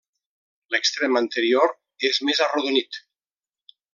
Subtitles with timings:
[0.75, 1.75] L'extrem anterior
[2.11, 3.01] és més arrodonit.